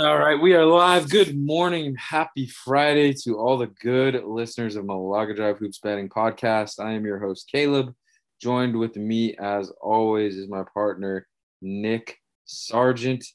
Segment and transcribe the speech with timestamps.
[0.00, 1.10] All right, we are live.
[1.10, 1.94] Good morning.
[1.96, 6.82] Happy Friday to all the good listeners of Malaga Drive Hoops Betting Podcast.
[6.82, 7.94] I am your host, Caleb.
[8.40, 11.26] Joined with me, as always, is my partner,
[11.60, 12.16] Nick
[12.46, 13.26] Sargent.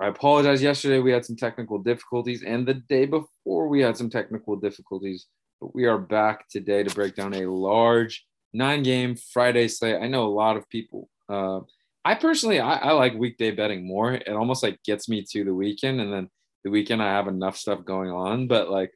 [0.00, 0.62] I apologize.
[0.62, 5.26] Yesterday we had some technical difficulties, and the day before we had some technical difficulties,
[5.60, 8.24] but we are back today to break down a large
[8.54, 10.00] nine game Friday slate.
[10.00, 11.10] I know a lot of people.
[11.28, 11.60] Uh,
[12.06, 14.14] I personally, I, I, like weekday betting more.
[14.14, 16.30] It almost like gets me to the weekend, and then
[16.62, 18.46] the weekend I have enough stuff going on.
[18.46, 18.92] But like,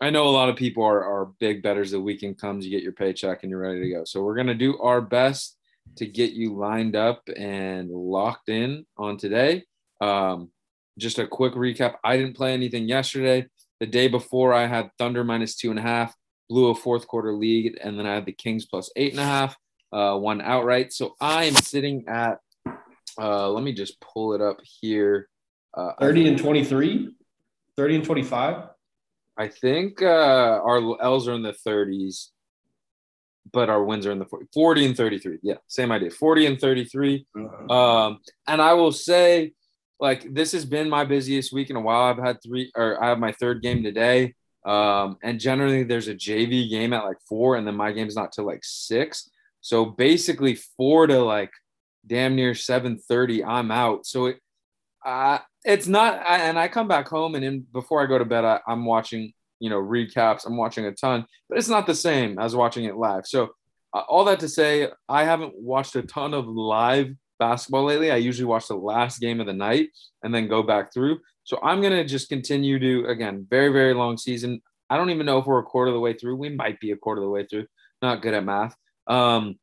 [0.00, 1.90] I know a lot of people are are big betters.
[1.90, 4.04] The weekend comes, you get your paycheck, and you're ready to go.
[4.04, 5.56] So we're gonna do our best
[5.96, 9.64] to get you lined up and locked in on today.
[10.00, 10.52] Um,
[11.00, 11.96] just a quick recap.
[12.04, 13.48] I didn't play anything yesterday.
[13.80, 16.14] The day before, I had Thunder minus two and a half,
[16.48, 19.24] blew a fourth quarter lead, and then I had the Kings plus eight and a
[19.24, 19.56] half
[19.92, 20.92] uh, one outright.
[20.92, 22.38] So I am sitting at,
[23.20, 25.28] uh, let me just pull it up here.
[25.74, 27.14] Uh, 30 and 23,
[27.76, 28.64] 30 and 25.
[29.36, 32.28] I think uh, our L's are in the 30s,
[33.52, 35.38] but our wins are in the 40, 40 and 33.
[35.42, 36.10] Yeah, same idea.
[36.10, 37.26] 40 and 33.
[37.34, 37.74] Uh-huh.
[37.74, 39.52] Um, and I will say,
[39.98, 42.02] like, this has been my busiest week in a while.
[42.02, 44.34] I've had three, or I have my third game today.
[44.64, 48.32] Um, and generally there's a JV game at like four, and then my game's not
[48.32, 49.28] till like six.
[49.62, 51.50] So basically four to like
[52.06, 54.06] damn near 7:30, I'm out.
[54.06, 54.38] So it
[55.04, 58.44] uh, it's not and I come back home and in before I go to bed,
[58.44, 62.38] I, I'm watching, you know, recaps, I'm watching a ton, but it's not the same
[62.38, 63.26] as watching it live.
[63.26, 63.50] So
[63.94, 68.10] uh, all that to say, I haven't watched a ton of live basketball lately.
[68.10, 69.88] I usually watch the last game of the night
[70.22, 71.18] and then go back through.
[71.44, 74.62] So I'm going to just continue to, again, very, very long season.
[74.88, 76.36] I don't even know if we're a quarter of the way through.
[76.36, 77.66] We might be a quarter of the way through.
[78.00, 78.76] Not good at math.
[79.06, 79.56] Um,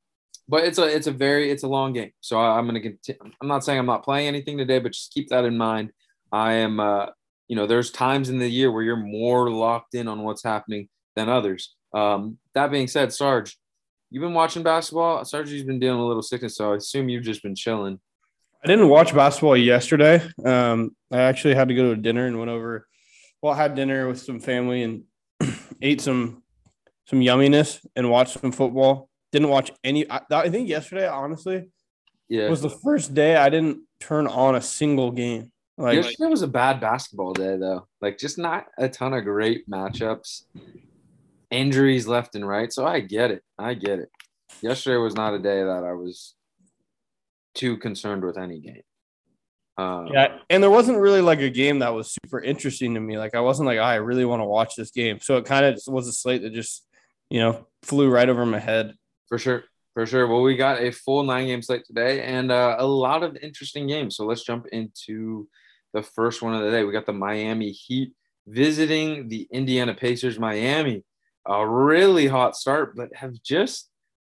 [0.48, 2.12] but it's a it's a very it's a long game.
[2.22, 3.34] So I, am going to continue.
[3.40, 5.92] I'm not saying I'm not playing anything today, but just keep that in mind.
[6.32, 7.08] I am, uh,
[7.48, 10.90] you know, there's times in the year where you're more locked in on what's happening
[11.16, 11.76] than others.
[11.94, 13.58] Um, that being said, Sarge,
[14.10, 15.24] you've been watching basketball.
[15.26, 18.00] Sarge, has been dealing a little sickness, so I assume you've just been chilling.
[18.64, 20.22] I didn't watch basketball yesterday.
[20.44, 22.88] Um, I actually had to go to a dinner and went over.
[23.42, 25.04] Well, had dinner with some family and
[25.82, 26.44] ate some
[27.06, 29.09] some yumminess and watched some football.
[29.32, 30.10] Didn't watch any.
[30.10, 31.68] I, I think yesterday, honestly,
[32.28, 35.52] yeah, was the first day I didn't turn on a single game.
[35.78, 37.88] Like yesterday was a bad basketball day though.
[38.02, 40.44] Like just not a ton of great matchups,
[41.52, 42.72] injuries left and right.
[42.72, 43.44] So I get it.
[43.58, 44.10] I get it.
[44.62, 46.36] Yesterday was not a day that I was
[47.56, 48.82] too concerned with any game.
[49.78, 53.18] Um, yeah, and there wasn't really like a game that was super interesting to me.
[53.18, 55.20] Like I wasn't like, oh, I really want to watch this game.
[55.22, 56.86] So it kind of was a slate that just,
[57.30, 58.96] you know, flew right over my head.
[59.30, 59.64] For sure.
[59.94, 60.28] For sure.
[60.28, 63.88] Well, we got a full nine game slate today and uh, a lot of interesting
[63.88, 64.16] games.
[64.16, 65.48] So let's jump into
[65.94, 66.84] the first one of the day.
[66.84, 68.14] We got the Miami Heat
[68.48, 70.40] visiting the Indiana Pacers.
[70.40, 71.04] Miami,
[71.48, 73.90] a really hot start, but have just,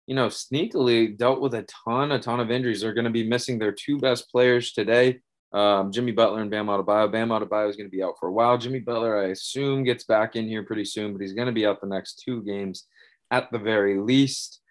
[0.07, 2.81] you know, sneakily dealt with a ton, a ton of injuries.
[2.81, 5.21] They're going to be missing their two best players today.
[5.53, 7.11] Um, Jimmy Butler and Bam Adebayo.
[7.11, 8.57] Bam Adebayo is going to be out for a while.
[8.57, 11.65] Jimmy Butler, I assume, gets back in here pretty soon, but he's going to be
[11.65, 12.87] out the next two games
[13.29, 14.61] at the very least.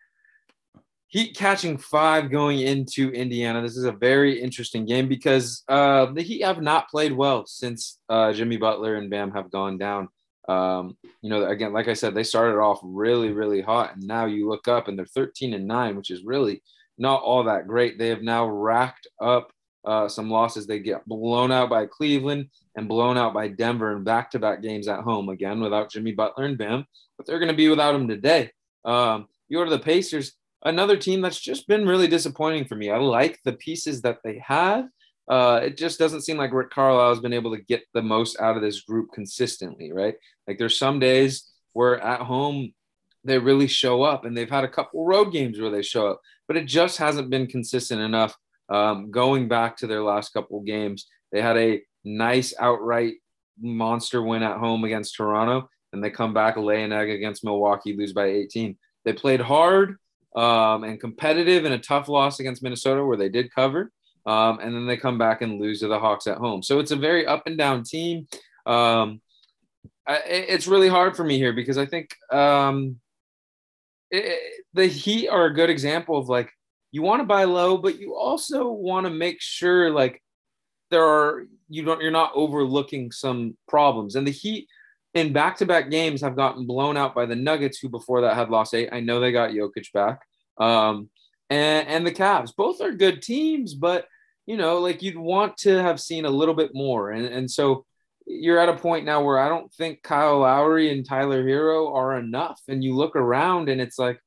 [1.13, 3.61] Heat catching five going into Indiana.
[3.61, 7.99] This is a very interesting game because uh, the Heat have not played well since
[8.09, 10.09] uh, Jimmy Butler and Bam have gone down.
[10.49, 14.25] Um, you know, again, like I said, they started off really, really hot, and now
[14.25, 16.63] you look up and they're 13 and nine, which is really
[16.97, 17.99] not all that great.
[17.99, 19.53] They have now racked up
[19.85, 20.67] uh, some losses.
[20.67, 25.01] They get blown out by Cleveland and blown out by Denver in back-to-back games at
[25.01, 26.87] home again without Jimmy Butler and Bam,
[27.19, 28.51] but they're going to be without him today.
[28.87, 30.33] Um, you go to the Pacers
[30.65, 32.91] another team that's just been really disappointing for me.
[32.91, 34.87] I like the pieces that they have.
[35.29, 38.41] Uh, it just doesn't seem like Rick Carlisle has been able to get the most
[38.41, 40.15] out of this group consistently, right?
[40.47, 42.73] Like there's some days where at home
[43.25, 46.21] they really show up, and they've had a couple road games where they show up,
[46.49, 48.37] but it just hasn't been consistent enough.
[48.69, 53.15] Um, going back to their last couple games, they had a nice outright
[53.61, 57.97] monster win at home against Toronto, and they come back lay an egg against Milwaukee,
[57.97, 58.77] lose by 18.
[59.05, 59.99] They played hard
[60.35, 63.91] um, and competitive in a tough loss against Minnesota where they did cover.
[64.25, 66.63] Um, and then they come back and lose to the Hawks at home.
[66.63, 68.29] So it's a very up and down team.
[68.67, 69.21] Um,
[70.07, 73.01] I, it's really hard for me here because I think um,
[74.11, 74.39] it,
[74.75, 76.51] the Heat are a good example of like
[76.93, 80.23] you want to buy low, but you also want to make sure like
[80.91, 84.15] there are you don't you're not overlooking some problems.
[84.15, 84.69] And the Heat
[85.15, 88.75] in back-to-back games have gotten blown out by the Nuggets, who before that had lost
[88.75, 88.89] eight.
[88.93, 90.23] I know they got Jokic back,
[90.59, 91.11] um,
[91.51, 92.55] and and the Cavs.
[92.57, 94.07] Both are good teams, but
[94.47, 97.11] you know, like you'd want to have seen a little bit more.
[97.11, 97.85] And, and so
[98.27, 102.19] you're at a point now where I don't think Kyle Lowry and Tyler Herro are
[102.19, 102.61] enough.
[102.69, 104.19] And you look around and it's like,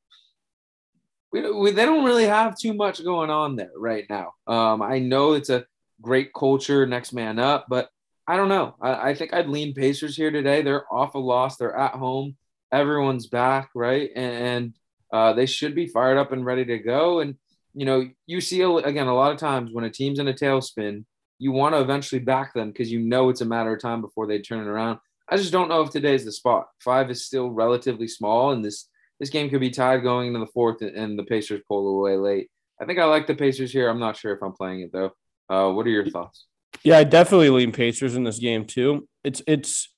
[1.33, 4.33] we, we, they don't really have too much going on there right now.
[4.47, 5.65] Um, I know it's a
[6.01, 7.89] great culture, next man up, but
[8.27, 8.75] I don't know.
[8.81, 10.61] I, I think I'd lean Pacers here today.
[10.61, 11.57] They're off a loss.
[11.57, 12.35] They're at home.
[12.71, 14.09] Everyone's back, right?
[14.15, 14.73] And, and
[15.13, 17.19] uh, they should be fired up and ready to go.
[17.19, 17.35] And
[17.73, 21.03] you know, you see again a lot of times when a team's in a tailspin,
[21.37, 24.25] you want to eventually back them because you know it's a matter of time before
[24.25, 24.99] they turn it around.
[25.27, 26.67] I just don't know if today's the spot.
[26.79, 28.87] Five is still relatively small, and this
[29.19, 32.49] this game could be tied going into the fourth, and the Pacers pull away late.
[32.81, 33.89] I think I like the Pacers here.
[33.89, 35.11] I'm not sure if I'm playing it though.
[35.49, 36.45] Uh, what are your thoughts?
[36.83, 39.07] Yeah, I definitely lean Pacers in this game too.
[39.23, 39.89] It's it's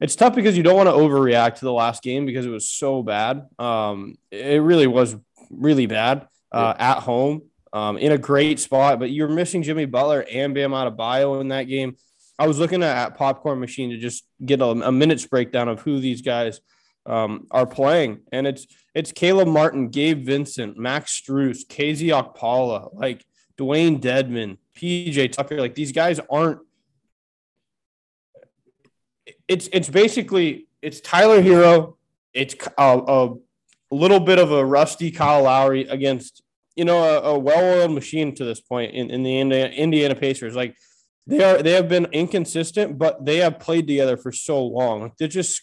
[0.00, 2.68] it's tough because you don't want to overreact to the last game because it was
[2.68, 3.46] so bad.
[3.58, 5.14] Um, it really was
[5.50, 7.42] really bad uh, at home
[7.72, 11.64] um, in a great spot, but you're missing Jimmy Butler and Bam Adebayo in that
[11.64, 11.96] game.
[12.38, 16.00] I was looking at, Popcorn Machine to just get a, a minutes breakdown of who
[16.00, 16.60] these guys
[17.06, 23.24] um, are playing, and it's it's Caleb Martin, Gabe Vincent, Max Strus, KZ Okpala, like
[23.58, 25.60] Dewayne Dedmon, PJ Tucker.
[25.60, 26.60] Like these guys aren't.
[29.48, 31.96] It's it's basically it's Tyler Herro,
[32.34, 33.34] it's a, a
[33.90, 36.42] little bit of a rusty Kyle Lowry against
[36.74, 40.56] you know a, a well-oiled machine to this point in, in the Indiana, Indiana Pacers.
[40.56, 40.76] Like
[41.26, 45.12] they are they have been inconsistent, but they have played together for so long.
[45.18, 45.62] They just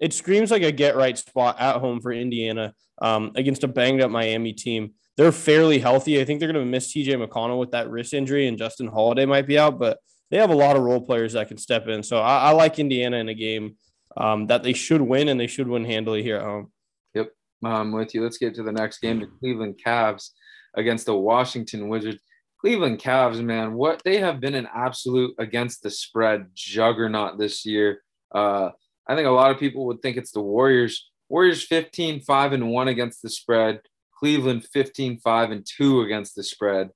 [0.00, 4.02] it screams like a get right spot at home for Indiana um, against a banged
[4.02, 4.94] up Miami team.
[5.16, 6.20] They're fairly healthy.
[6.20, 9.24] I think they're going to miss TJ McConnell with that wrist injury, and Justin Holiday
[9.24, 9.98] might be out, but
[10.30, 12.02] they have a lot of role players that can step in.
[12.02, 13.76] So I, I like Indiana in a game
[14.16, 16.70] um, that they should win, and they should win handily here at home.
[17.14, 17.32] Yep,
[17.64, 18.22] I'm with you.
[18.22, 20.30] Let's get to the next game: the Cleveland Cavs
[20.74, 22.18] against the Washington Wizards.
[22.60, 28.02] Cleveland Cavs, man, what they have been an absolute against the spread juggernaut this year.
[28.34, 28.70] Uh,
[29.06, 31.10] I think a lot of people would think it's the Warriors.
[31.28, 33.80] Warriors 15 5 and 1 against the spread.
[34.18, 36.90] Cleveland 15 5 and 2 against the spread.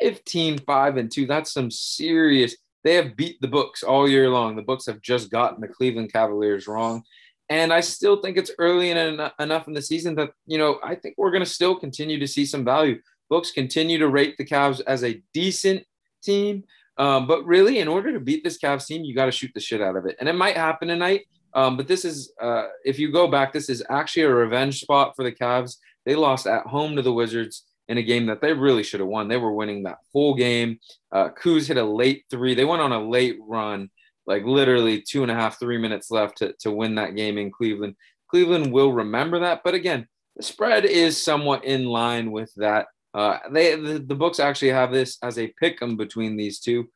[0.00, 1.26] 15 5 and 2.
[1.26, 2.56] That's some serious.
[2.82, 4.56] They have beat the books all year long.
[4.56, 7.02] The books have just gotten the Cleveland Cavaliers wrong.
[7.48, 10.94] And I still think it's early and enough in the season that, you know, I
[10.94, 13.00] think we're going to still continue to see some value.
[13.28, 15.84] Books continue to rate the Cavs as a decent
[16.22, 16.64] team.
[16.96, 19.60] Um, but really, in order to beat this Cavs team, you got to shoot the
[19.60, 20.16] shit out of it.
[20.20, 21.22] And it might happen tonight.
[21.54, 25.14] Um, but this is, uh, if you go back, this is actually a revenge spot
[25.14, 25.76] for the Cavs.
[26.04, 29.08] They lost at home to the Wizards in a game that they really should have
[29.08, 29.28] won.
[29.28, 30.78] They were winning that whole game.
[31.12, 32.54] Uh, Kuz hit a late three.
[32.54, 33.90] They went on a late run,
[34.26, 37.50] like literally two and a half, three minutes left to, to win that game in
[37.50, 37.96] Cleveland.
[38.28, 39.60] Cleveland will remember that.
[39.62, 42.86] But again, the spread is somewhat in line with that.
[43.12, 46.88] Uh, they the, the books actually have this as a pick 'em between these two.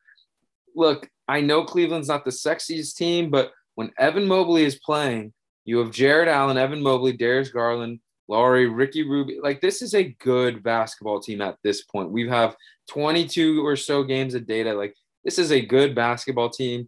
[0.75, 5.31] Look, I know Cleveland's not the sexiest team, but when Evan Mobley is playing,
[5.63, 9.41] you have Jarrett Allen, Evan Mobley, Darius Garland, Lauri, Ricky Rubio.
[9.41, 12.11] Like this is a good basketball team at this point.
[12.11, 12.55] We have
[12.89, 14.73] 22 or so games of data.
[14.73, 16.87] Like this is a good basketball team.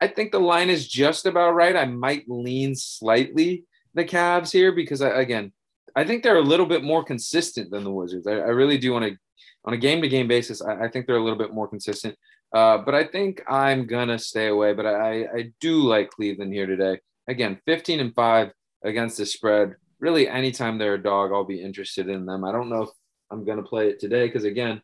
[0.00, 1.76] I think the line is just about right.
[1.76, 5.52] I might lean slightly the Cavs here because I, again,
[5.94, 8.26] I think they're a little bit more consistent than the Wizards.
[8.26, 9.16] I, I really do want to,
[9.64, 12.16] on a game to game basis, I, I, think they're a little bit more consistent.
[12.52, 14.72] Uh, but I think I'm gonna stay away.
[14.74, 16.98] But I, I do like Cleveland here today.
[17.28, 18.52] Again, 15 and five
[18.84, 19.76] against the spread.
[20.02, 22.44] Really, anytime they're a dog, I'll be interested in them.
[22.44, 22.90] I don't know if
[23.30, 24.82] I'm gonna play it today because again,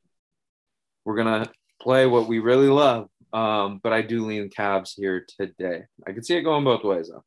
[1.04, 1.50] we're gonna
[1.82, 3.08] play what we really love.
[3.32, 5.82] Um, but I do lean Cavs here today.
[6.06, 7.24] I can see it going both ways though.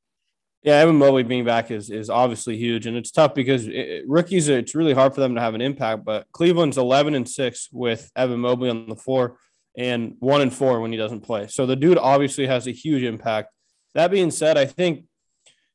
[0.63, 4.47] Yeah, Evan Mobley being back is is obviously huge, and it's tough because it, rookies.
[4.47, 6.05] It's really hard for them to have an impact.
[6.05, 9.37] But Cleveland's eleven and six with Evan Mobley on the floor
[9.77, 11.47] and one and four when he doesn't play.
[11.47, 13.49] So the dude obviously has a huge impact.
[13.95, 15.05] That being said, I think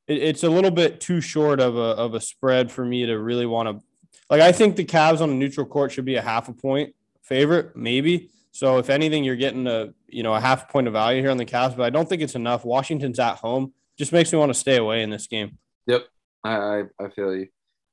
[0.06, 3.18] it, it's a little bit too short of a of a spread for me to
[3.18, 3.82] really want to.
[4.28, 6.94] Like I think the Cavs on a neutral court should be a half a point
[7.22, 8.30] favorite, maybe.
[8.52, 11.36] So if anything, you're getting a you know a half point of value here on
[11.36, 12.64] the Cavs, but I don't think it's enough.
[12.64, 15.58] Washington's at home, just makes me want to stay away in this game.
[15.86, 16.06] Yep,
[16.42, 17.48] I I, I feel you.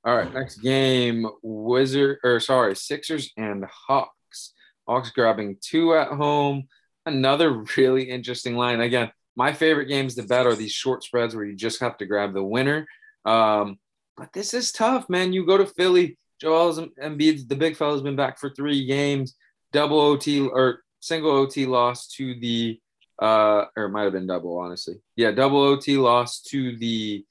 [0.06, 4.54] All right, next game, Wizard or sorry, Sixers and Hawks.
[4.88, 6.68] Hawks grabbing two at home.
[7.06, 8.82] Another really interesting line.
[8.82, 12.06] Again, my favorite games to bet are these short spreads where you just have to
[12.06, 12.88] grab the winner.
[13.26, 13.80] Um,
[14.16, 15.34] but this is tough, man.
[15.34, 16.18] You go to Philly.
[16.40, 19.36] Joel Embiid, the big fella's been back for three games.
[19.72, 22.80] Double OT or single OT loss to the,
[23.22, 24.96] uh, or it might have been double, honestly.
[25.16, 27.26] Yeah, double OT loss to the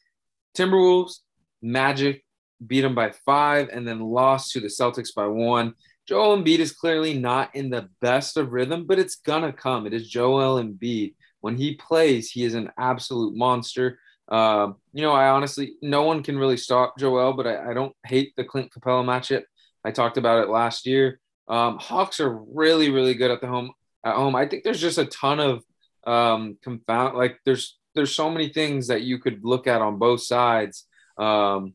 [0.57, 1.19] Timberwolves.
[1.61, 2.25] Magic
[2.67, 5.75] beat them by five and then lost to the Celtics by one.
[6.09, 9.87] Joel Embiid is clearly not in the best of rhythm, but it's gonna come.
[9.87, 11.15] It is Joel Embiid.
[11.43, 13.99] When he plays, he is an absolute monster.
[14.29, 17.95] Um, you know, I honestly, no one can really stop Joel, but I, I don't
[18.07, 19.43] hate the Clint Capela matchup.
[19.85, 21.21] I talked about it last year.
[21.49, 23.73] Um, Hawks are really, really good at the home
[24.05, 24.35] at home.
[24.35, 25.65] I think there's just a ton of
[26.07, 27.17] um, confound.
[27.17, 30.87] Like there's there's so many things that you could look at on both sides.
[31.19, 31.75] Um,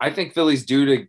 [0.00, 1.06] I think Philly's due to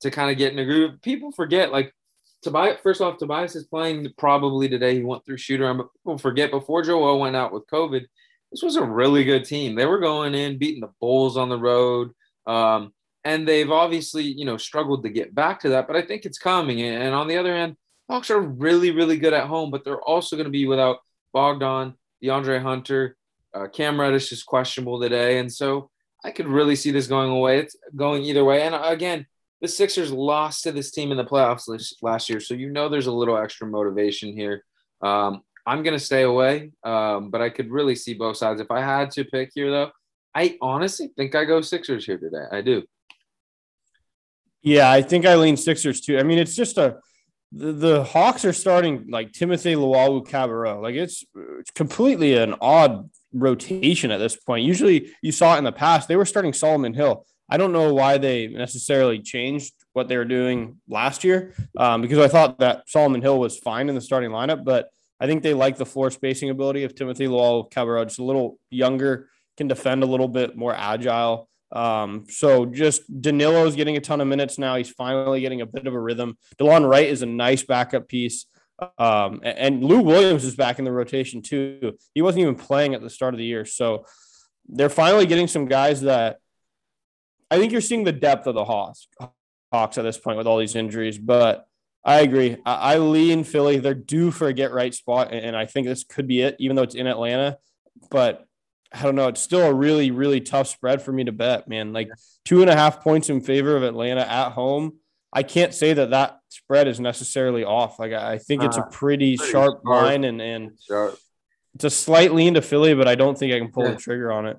[0.00, 1.00] to kind of get in a groove.
[1.02, 1.94] People forget like
[2.42, 2.78] Tobias.
[2.82, 4.96] First off, Tobias is playing probably today.
[4.96, 5.72] He went through shooter.
[5.74, 8.04] But people forget before Joel went out with COVID,
[8.50, 9.74] this was a really good team.
[9.74, 12.10] They were going in, beating the Bulls on the road.
[12.46, 12.92] Um,
[13.24, 16.38] and they've obviously, you know, struggled to get back to that, but I think it's
[16.38, 16.80] coming.
[16.82, 17.76] And on the other hand,
[18.10, 20.98] Hawks are really, really good at home, but they're also going to be without
[21.32, 23.16] Bogdan, DeAndre Hunter,
[23.54, 25.90] uh, Cam Reddish is questionable today, and so
[26.24, 27.58] I could really see this going away.
[27.58, 28.62] It's going either way.
[28.62, 29.26] And again,
[29.62, 33.06] the Sixers lost to this team in the playoffs last year, so you know there's
[33.06, 34.64] a little extra motivation here.
[35.00, 38.60] Um, I'm going to stay away, um, but I could really see both sides.
[38.60, 39.92] If I had to pick here, though,
[40.34, 42.44] I honestly think I go Sixers here today.
[42.50, 42.82] I do.
[44.62, 46.18] Yeah, I think I lean Sixers too.
[46.18, 46.98] I mean, it's just a
[47.52, 50.82] the, the Hawks are starting like Timothy Luwawu-Cabarrot.
[50.82, 51.24] Like it's,
[51.60, 54.64] it's completely an odd rotation at this point.
[54.64, 56.08] Usually you saw it in the past.
[56.08, 57.26] They were starting Solomon Hill.
[57.48, 62.18] I don't know why they necessarily changed what they were doing last year um, because
[62.18, 64.88] I thought that Solomon Hill was fine in the starting lineup, but
[65.20, 68.06] I think they like the floor spacing ability of Timothy Luwawu-Cabarrot.
[68.06, 71.48] Just a little younger, can defend a little bit more agile.
[71.70, 74.76] Um, so just Danilo is getting a ton of minutes now.
[74.76, 76.36] He's finally getting a bit of a rhythm.
[76.58, 78.46] Delon Wright is a nice backup piece.
[78.98, 81.96] Um, and Lou Williams is back in the rotation too.
[82.14, 83.64] He wasn't even playing at the start of the year.
[83.64, 84.06] So
[84.68, 86.38] they're finally getting some guys that
[87.52, 89.08] I think you're seeing the depth of the Hawks,
[89.70, 91.18] Hawks at this point with all these injuries.
[91.18, 91.66] But
[92.02, 92.56] I agree.
[92.64, 93.78] I, I lean Philly.
[93.78, 95.34] They're due for a get right spot.
[95.34, 97.58] And I think this could be it, even though it's in Atlanta.
[98.10, 98.46] But
[98.90, 99.28] I don't know.
[99.28, 101.92] It's still a really, really tough spread for me to bet, man.
[101.92, 102.08] Like
[102.46, 104.94] two and a half points in favor of Atlanta at home.
[105.30, 107.98] I can't say that that spread is necessarily off.
[107.98, 111.18] Like I think it's a uh, pretty, pretty sharp, sharp, line, and and sharp.
[111.74, 113.92] it's a slight lean to Philly, but I don't think I can pull yeah.
[113.92, 114.58] the trigger on it.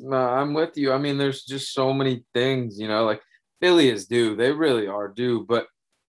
[0.00, 0.92] No, I'm with you.
[0.92, 3.04] I mean, there's just so many things, you know.
[3.04, 3.22] Like
[3.60, 5.44] Philly is due; they really are due.
[5.48, 5.66] But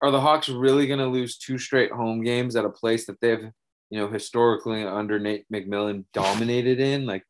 [0.03, 3.21] are the Hawks really going to lose two straight home games at a place that
[3.21, 3.51] they've,
[3.91, 7.07] you know, historically under Nate McMillan dominated in?
[7.07, 7.25] Like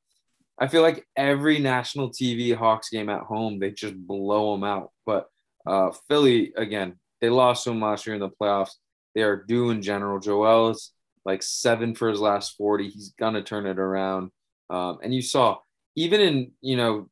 [0.60, 4.90] I feel like every national TV Hawks game at home, they just blow them out.
[5.06, 5.26] But
[5.66, 8.72] uh, Philly, again, they lost to them last year in the playoffs.
[9.14, 10.20] They are due in general.
[10.20, 10.92] Joel is
[11.24, 12.90] like seven for his last 40.
[12.90, 14.30] He's going to turn it around.
[14.68, 15.58] Um, and you saw,
[16.00, 17.10] even in, you know,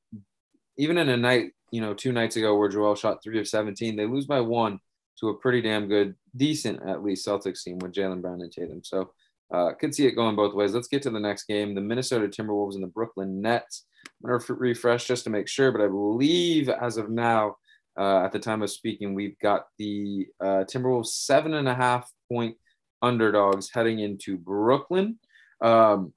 [0.78, 3.96] even in a night, you know, two nights ago where Joel shot three of 17,
[3.96, 4.80] they lose by one
[5.20, 8.82] to a pretty damn good, decent at least Celtics team with Jaylen Brown and Tatum.
[8.82, 9.10] So
[9.52, 10.72] uh, could see it going both ways.
[10.72, 11.74] Let's get to the next game.
[11.74, 13.84] The Minnesota Timberwolves and the Brooklyn Nets.
[14.24, 17.56] I'm to refresh just to make sure, but I believe as of now,
[17.98, 22.10] uh, at the time of speaking, we've got the uh, Timberwolves seven and a half
[22.30, 22.56] point
[23.02, 25.18] underdogs heading into Brooklyn.
[25.60, 26.14] Um,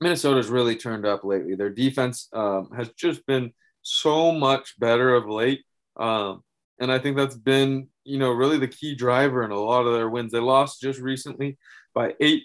[0.00, 1.54] Minnesota's really turned up lately.
[1.54, 3.52] Their defense um, has just been
[3.82, 5.64] so much better of late.
[5.96, 6.42] Um,
[6.78, 9.92] and I think that's been, you know, really the key driver in a lot of
[9.92, 10.32] their wins.
[10.32, 11.58] They lost just recently
[11.94, 12.44] by eight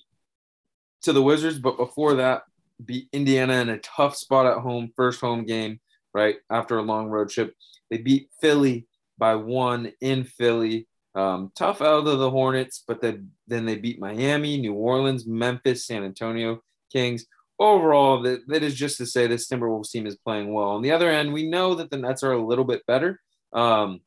[1.04, 2.44] to the Wizards, but before that,
[2.84, 5.80] beat Indiana in a tough spot at home, first home game,
[6.14, 7.54] right after a long road trip.
[7.90, 10.88] They beat Philly by one in Philly.
[11.14, 15.86] Um, tough out of the Hornets, but then then they beat Miami, New Orleans, Memphis,
[15.86, 17.26] San Antonio Kings.
[17.58, 20.70] Overall, that, that is just to say this Timberwolves team is playing well.
[20.70, 23.22] On the other end, we know that the Nets are a little bit better.
[23.54, 24.02] Um,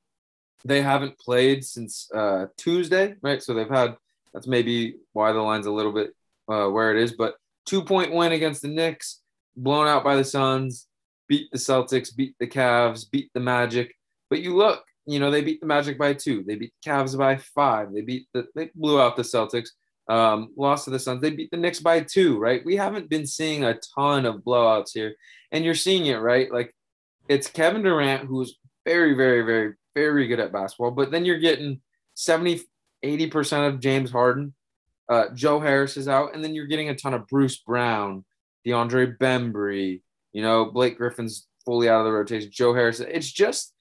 [0.65, 3.43] they haven't played since uh, Tuesday, right?
[3.43, 3.97] So they've had
[4.35, 6.15] that's maybe why the line's a little bit
[6.49, 7.13] uh, where it is.
[7.13, 9.21] But two point win against the Knicks,
[9.57, 10.87] blown out by the Suns,
[11.29, 13.95] beat the Celtics, beat the Cavs, beat the Magic.
[14.31, 16.45] But you look, you know, they beat the Magic by two.
[16.47, 17.93] They beat the Cavs by five.
[17.93, 19.71] They beat the, they blew out the Celtics,
[20.09, 21.21] um, lost to the Suns.
[21.21, 22.65] They beat the Knicks by two, right?
[22.65, 25.15] We haven't been seeing a ton of blowouts here.
[25.53, 26.53] And you're seeing it, right?
[26.53, 26.75] Like
[27.29, 30.91] it's Kevin Durant, who's very, very, very, very good at basketball.
[30.91, 31.81] But then you're getting
[32.15, 32.63] 70,
[33.05, 34.55] 80% of James Harden.
[35.09, 38.25] Uh, Joe Harris is out, and then you're getting a ton of Bruce Brown,
[38.67, 42.51] DeAndre Bembry, you know, Blake Griffin's fully out of the rotation.
[42.53, 43.01] Joe Harris.
[43.01, 43.73] It's just,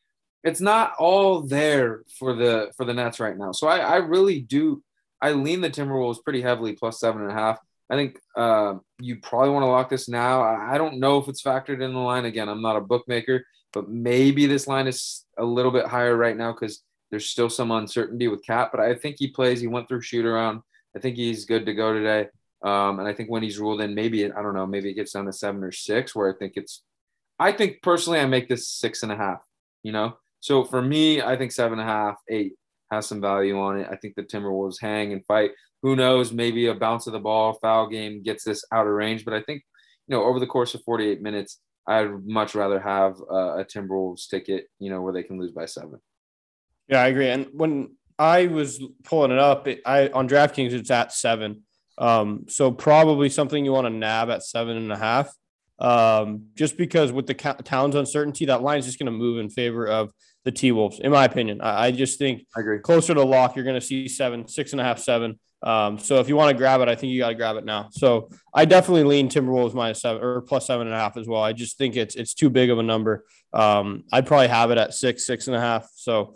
[0.44, 3.52] it's not all there for the for the Nets right now.
[3.52, 4.82] So I, I really do.
[5.22, 7.60] I lean the Timberwolves pretty heavily, plus seven and a half.
[7.90, 10.42] I think uh, you probably want to lock this now.
[10.42, 12.26] I don't know if it's factored in the line.
[12.26, 16.36] Again, I'm not a bookmaker, but maybe this line is a little bit higher right
[16.36, 19.62] now because There's still some uncertainty with KAT, but I think he plays.
[19.62, 20.62] He went through shoot around.
[20.96, 22.28] I think he's good to go today.
[22.64, 25.14] Um, and I think when he's ruled in, maybe I don't know, maybe it gets
[25.14, 26.84] down to seven or six, where I think it's.
[27.40, 29.42] I think personally, I make this six and a half.
[29.84, 32.54] You know, so for me, I think seven and a half, eight
[32.92, 33.88] has some value on it.
[33.92, 35.52] I think the Timberwolves hang and fight.
[35.84, 36.32] Who knows?
[36.32, 39.26] Maybe a bounce of the ball, foul game gets this out of range.
[39.26, 39.64] But I think,
[40.08, 44.68] you know, over the course of 48 minutes, I'd much rather have a Timberwolves ticket,
[44.80, 46.00] you know, where they can lose by seven.
[46.88, 47.30] Yeah, I agree.
[47.30, 51.64] And when I was pulling it up, it, I on DraftKings it's at seven.
[51.98, 55.34] Um, so probably something you want to nab at seven and a half.
[55.80, 59.50] Um, just because with the Towns uncertainty, that line is just going to move in
[59.50, 60.12] favor of
[60.44, 61.62] the T Wolves, in my opinion.
[61.62, 62.80] I, I just think I agree.
[62.80, 65.40] closer to lock, you're going to see seven, six and a half, seven.
[65.64, 67.66] Um, so if you want to grab it, I think you got to grab it
[67.66, 67.90] now.
[67.92, 71.42] So I definitely lean Timberwolves minus seven or plus seven and a half as well.
[71.42, 73.26] I just think it's it's too big of a number.
[73.54, 75.88] Um, I'd probably have it at six, six and a half.
[75.96, 76.36] So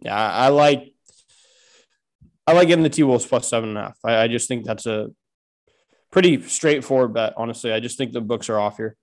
[0.00, 0.92] yeah, I, I like
[2.46, 3.98] I like getting the T Wolves plus seven and a half.
[4.04, 5.08] I, I just think that's a
[6.16, 7.34] pretty straightforward bet.
[7.36, 8.96] Honestly, I just think the books are off here.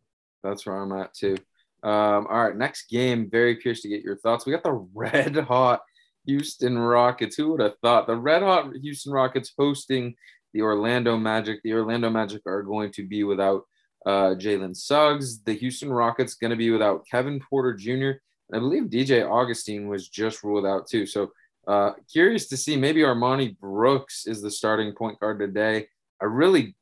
[0.43, 1.38] That's where I'm at too.
[1.84, 3.29] Um, all right, next game.
[3.29, 4.48] Very curious to get your thoughts.
[4.48, 5.82] We got the red hot
[6.25, 7.36] Houston Rockets.
[7.36, 10.15] Who would have thought the red hot Houston Rockets hosting
[10.55, 11.62] the Orlando Magic?
[11.63, 13.65] The Orlando Magic are going to be without
[14.08, 15.43] uh, Jalen Suggs.
[15.43, 18.24] The Houston Rockets going to be without Kevin Porter Jr.
[18.51, 21.05] I believe DJ Augustin was just ruled out too.
[21.05, 21.32] So
[21.67, 25.86] uh, curious to see maybe Armoni Brooks is the starting point guard today.
[26.20, 26.75] I really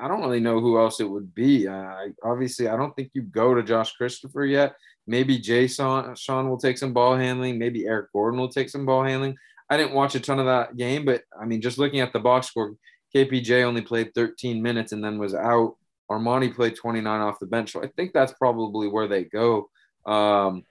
[0.00, 1.68] I don't really know who else it would be.
[1.68, 4.74] Uh, obviously, I don't think you go to Josh Christopher yet.
[5.06, 7.58] Maybe Jason Sean will take some ball handling.
[7.58, 9.36] Maybe Eric Gordon will take some ball handling.
[9.68, 12.18] I didn't watch a ton of that game, but I mean, just looking at the
[12.18, 12.74] box score,
[13.14, 15.76] KPJ only played 13 minutes and then was out.
[16.10, 17.72] Armoni played 29 off the bench.
[17.72, 19.70] So I think that's probably where they go.
[20.06, 20.64] Um,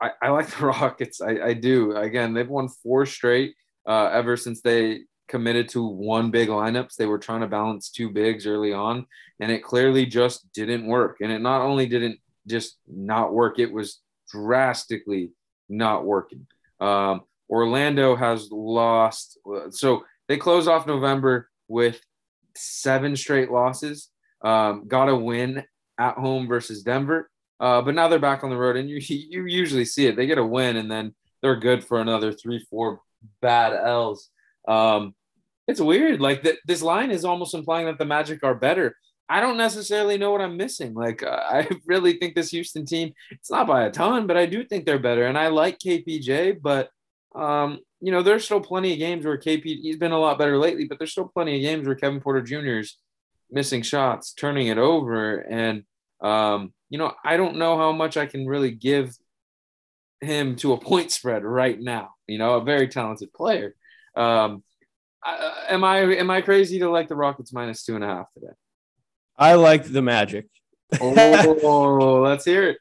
[0.00, 1.20] I, I, like the Rockets.
[1.20, 1.96] I, I, do.
[1.96, 3.54] Again, they've won four straight
[3.86, 6.94] uh, ever since they committed to one big lineups.
[6.94, 9.06] They were trying to balance two bigs early on,
[9.40, 11.16] and it clearly just didn't work.
[11.22, 15.32] And it not only didn't just not work, it was drastically
[15.70, 16.46] not working.
[16.80, 19.38] Um, Orlando has lost.
[19.70, 21.98] So they close off November with
[22.54, 24.10] seven straight losses.
[24.42, 25.64] Um, got a win
[25.98, 29.46] at home versus Denver, uh, but now they're back on the road, and you you
[29.46, 30.16] usually see it.
[30.16, 33.00] They get a win, and then they're good for another three, four
[33.40, 34.28] bad L's.
[34.68, 35.14] Um,
[35.72, 36.20] it's weird.
[36.20, 38.94] Like that, this line is almost implying that the Magic are better.
[39.28, 40.92] I don't necessarily know what I'm missing.
[40.92, 44.46] Like uh, I really think this Houston team, it's not by a ton, but I
[44.46, 45.26] do think they're better.
[45.26, 46.90] And I like KPJ, but
[47.34, 50.58] um, you know, there's still plenty of games where KP he's been a lot better
[50.58, 52.78] lately, but there's still plenty of games where Kevin Porter Jr.
[52.80, 52.98] is
[53.50, 55.84] missing shots, turning it over, and
[56.20, 59.16] um, you know, I don't know how much I can really give
[60.20, 62.10] him to a point spread right now.
[62.26, 63.74] You know, a very talented player.
[64.14, 64.62] Um,
[65.24, 68.32] uh, am I am I crazy to like the Rockets minus two and a half
[68.34, 68.52] today?
[69.36, 70.46] I like the Magic.
[71.00, 72.78] oh, let's hear it.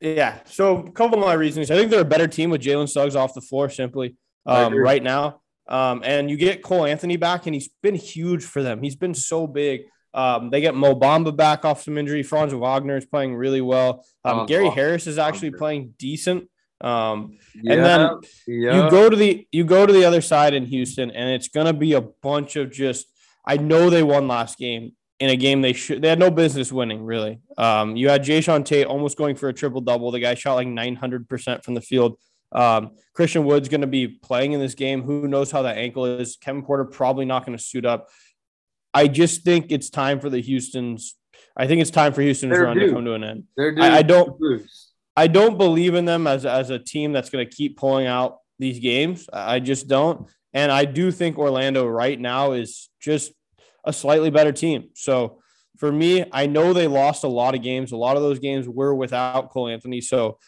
[0.00, 0.40] Yeah.
[0.46, 1.70] So a couple of my reasons.
[1.70, 5.02] I think they're a better team with Jalen Suggs off the floor simply um, right
[5.02, 5.40] now.
[5.68, 8.82] Um, and you get Cole Anthony back, and he's been huge for them.
[8.82, 9.82] He's been so big.
[10.12, 12.22] Um, they get Mo Bamba back off some injury.
[12.22, 14.04] Franz Wagner is playing really well.
[14.24, 16.48] Um, Gary Harris is actually playing decent.
[16.82, 18.10] Um, yeah, and then
[18.46, 18.84] yeah.
[18.84, 21.72] you go to the you go to the other side in Houston, and it's gonna
[21.72, 23.06] be a bunch of just.
[23.44, 26.72] I know they won last game in a game they should they had no business
[26.72, 27.40] winning really.
[27.56, 30.10] Um, you had Jae'Sean Tate almost going for a triple double.
[30.10, 32.18] The guy shot like nine hundred percent from the field.
[32.52, 35.02] Um, Christian Wood's going to be playing in this game.
[35.02, 36.36] Who knows how that ankle is?
[36.36, 38.08] Kevin Porter probably not going to suit up.
[38.94, 41.14] I just think it's time for the Houston's.
[41.56, 42.86] I think it's time for Houston's They're run due.
[42.86, 43.44] to come to an end.
[43.58, 44.38] I, I, don't.
[45.16, 48.38] I don't believe in them as, as a team that's going to keep pulling out
[48.58, 49.28] these games.
[49.32, 50.28] I just don't.
[50.54, 53.32] And I do think Orlando right now is just
[53.84, 54.90] a slightly better team.
[54.94, 55.40] So
[55.78, 57.92] for me, I know they lost a lot of games.
[57.92, 60.00] A lot of those games were without Cole Anthony.
[60.00, 60.38] So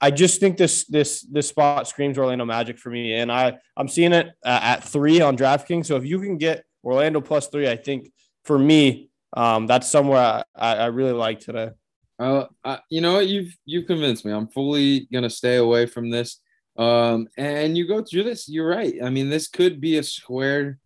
[0.00, 3.88] I just think this this this spot screams Orlando Magic for me, and I I'm
[3.88, 5.86] seeing it at three on DraftKings.
[5.86, 8.12] So if you can get Orlando plus three, I think
[8.44, 11.70] for me um, that's somewhere I, I really like today.
[12.18, 13.18] Uh, I, you know?
[13.18, 14.32] You've you've convinced me.
[14.32, 16.40] I'm fully gonna stay away from this.
[16.76, 18.48] Um, and you go through this.
[18.48, 18.94] You're right.
[19.02, 20.78] I mean, this could be a square.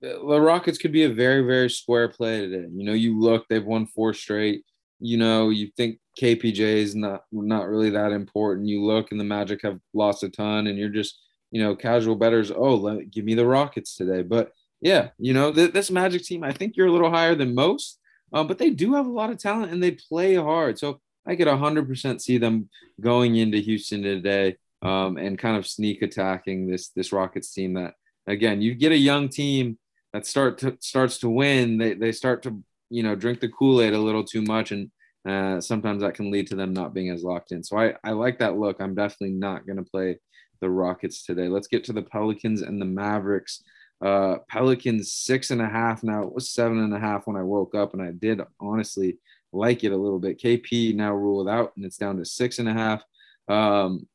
[0.00, 2.68] The Rockets could be a very very square play today.
[2.72, 3.46] You know, you look.
[3.48, 4.64] They've won four straight.
[5.00, 8.68] You know, you think KPJ is not not really that important.
[8.68, 11.18] You look, and the Magic have lost a ton, and you're just
[11.50, 12.50] you know casual betters.
[12.50, 14.22] Oh, let, give me the Rockets today.
[14.22, 16.44] But yeah, you know, th- this Magic team.
[16.44, 17.98] I think you're a little higher than most.
[18.36, 20.78] Um, but they do have a lot of talent and they play hard.
[20.78, 22.68] So I could 100% see them
[23.00, 27.72] going into Houston today um, and kind of sneak attacking this this Rockets team.
[27.74, 27.94] That
[28.26, 29.78] again, you get a young team
[30.12, 33.80] that start to, starts to win, they they start to you know drink the Kool
[33.80, 34.90] Aid a little too much, and
[35.26, 37.64] uh, sometimes that can lead to them not being as locked in.
[37.64, 38.80] So I I like that look.
[38.80, 40.18] I'm definitely not going to play
[40.60, 41.48] the Rockets today.
[41.48, 43.62] Let's get to the Pelicans and the Mavericks.
[44.04, 46.02] Uh, Pelicans six and a half.
[46.02, 49.18] Now it was seven and a half when I woke up, and I did honestly
[49.52, 50.40] like it a little bit.
[50.40, 53.02] KP now ruled out, and it's down to six and a half.
[53.48, 54.06] Um,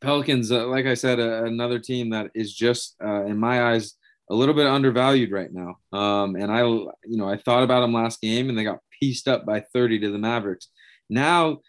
[0.00, 3.94] Pelicans, uh, like I said, uh, another team that is just, uh, in my eyes,
[4.30, 5.78] a little bit undervalued right now.
[5.92, 9.28] Um, and I, you know, I thought about them last game, and they got pieced
[9.28, 10.68] up by 30 to the Mavericks.
[11.08, 11.60] Now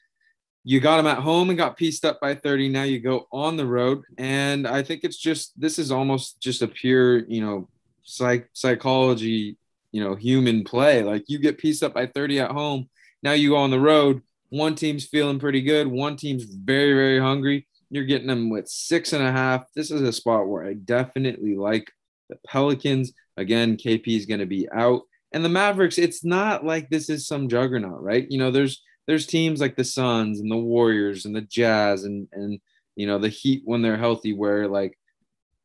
[0.63, 2.69] you got them at home and got pieced up by 30.
[2.69, 6.61] Now you go on the road, and I think it's just this is almost just
[6.61, 7.69] a pure, you know,
[8.03, 9.57] psych psychology,
[9.91, 11.03] you know, human play.
[11.03, 12.89] Like you get pieced up by 30 at home.
[13.23, 14.21] Now you go on the road.
[14.49, 15.87] One team's feeling pretty good.
[15.87, 19.65] One team's very, very hungry you're getting them with six and a half.
[19.75, 21.91] This is a spot where I definitely like
[22.29, 23.11] the Pelicans.
[23.35, 25.01] Again, KP is going to be out.
[25.33, 28.25] And the Mavericks, it's not like this is some juggernaut, right?
[28.29, 32.27] You know, there's there's teams like the Suns and the Warriors and the Jazz and
[32.31, 32.59] and
[32.95, 34.97] you know the Heat when they're healthy, where like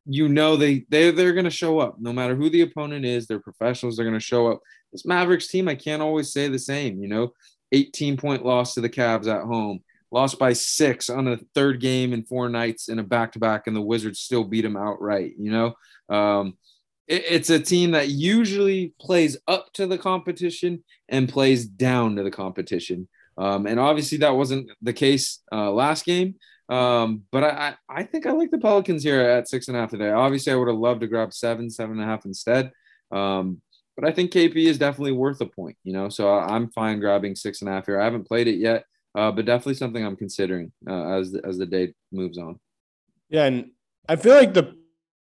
[0.05, 3.27] you know they they they're going to show up no matter who the opponent is.
[3.27, 3.97] They're professionals.
[3.97, 4.61] They're going to show up.
[4.91, 7.01] This Mavericks team, I can't always say the same.
[7.01, 7.33] You know,
[7.71, 12.13] 18 point loss to the Cavs at home lost by six on a third game
[12.13, 15.33] in four nights in a back to back, and the Wizards still beat them outright.
[15.37, 16.57] You know, um,
[17.07, 22.23] it, it's a team that usually plays up to the competition and plays down to
[22.23, 23.07] the competition.
[23.37, 26.35] Um, and obviously, that wasn't the case uh, last game.
[26.69, 29.91] Um, but I, I think I like the Pelicans here at six and a half
[29.91, 30.11] today.
[30.11, 32.71] Obviously, I would have loved to grab seven, seven and a half instead.
[33.11, 33.61] Um,
[33.95, 36.09] but I think KP is definitely worth a point, you know.
[36.09, 37.99] So I'm fine grabbing six and a half here.
[37.99, 38.83] I haven't played it yet
[39.17, 42.59] uh, but definitely something I'm considering uh, as the, as the day moves on.
[43.29, 43.71] Yeah, and
[44.07, 44.75] I feel like the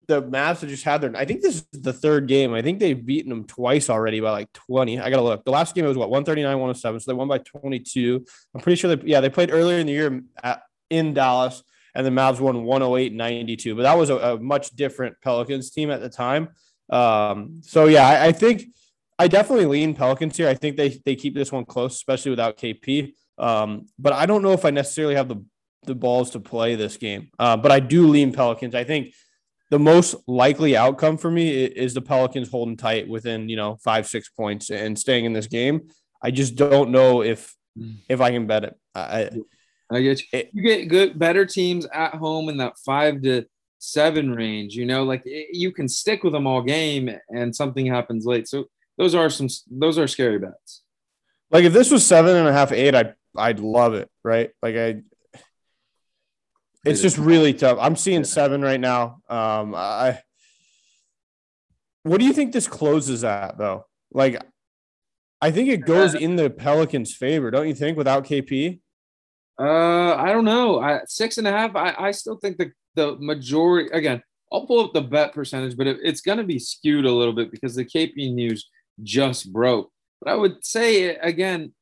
[0.07, 1.15] the Mavs have just had their.
[1.15, 2.53] I think this is the third game.
[2.53, 4.99] I think they've beaten them twice already by like 20.
[4.99, 5.43] I gotta look.
[5.45, 6.99] The last game was what 139, 107.
[6.99, 8.25] So they won by 22.
[8.53, 11.63] I'm pretty sure they yeah they played earlier in the year at, in Dallas,
[11.95, 13.75] and the Mavs won 108, 92.
[13.75, 16.49] But that was a, a much different Pelicans team at the time.
[16.89, 18.65] Um, so yeah, I, I think
[19.17, 20.49] I definitely lean Pelicans here.
[20.49, 23.13] I think they they keep this one close, especially without KP.
[23.37, 25.43] Um, but I don't know if I necessarily have the
[25.85, 27.29] the balls to play this game.
[27.37, 28.75] Uh, but I do lean Pelicans.
[28.75, 29.13] I think
[29.73, 34.05] the most likely outcome for me is the Pelicans holding tight within you know five
[34.05, 35.89] six points and staying in this game.
[36.21, 37.95] I just don't know if mm.
[38.07, 38.75] if I can bet it.
[38.93, 39.31] I,
[39.91, 40.27] I get you.
[40.31, 43.47] It, you get good better teams at home in that five to
[43.79, 44.75] seven range.
[44.75, 48.47] You know, like it, you can stick with them all game, and something happens late.
[48.47, 48.65] So
[48.99, 50.83] those are some those are scary bets.
[51.49, 54.51] Like if this was seven and a half, eight, I'd I'd love it, right?
[54.62, 55.01] Like I
[56.86, 57.78] it's just really tough.
[57.80, 59.19] I'm seeing seven right now.
[59.30, 60.19] Um I
[62.04, 63.86] what do you think this closes at though?
[64.12, 64.43] Like
[65.41, 68.80] I think it goes in the Pelicans' favor, don't you think, without KP?
[69.60, 70.80] Uh I don't know.
[70.80, 71.76] I six and a half.
[71.76, 75.88] I, I still think the the majority again, I'll pull up the bet percentage, but
[75.88, 78.69] it, it's gonna be skewed a little bit because the KP news
[79.02, 79.89] just broke.
[80.22, 81.74] But I would say again,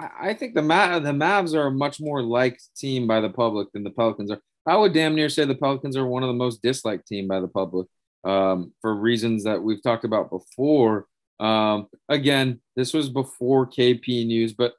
[0.00, 3.68] I think the Ma- the Mavs are a much more liked team by the public
[3.72, 4.40] than the Pelicans are.
[4.70, 7.40] I would damn near say the Pelicans are one of the most disliked team by
[7.40, 7.88] the public
[8.22, 11.06] um, for reasons that we've talked about before.
[11.40, 14.74] Um, again, this was before KP news, but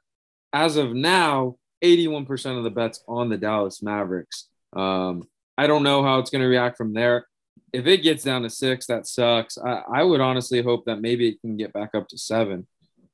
[0.54, 4.48] as of now, 81% of the bets on the Dallas Mavericks.
[4.74, 5.24] Um,
[5.58, 7.26] I don't know how it's going to react from there.
[7.74, 9.58] If it gets down to six, that sucks.
[9.58, 12.66] I, I would honestly hope that maybe it can get back up to seven.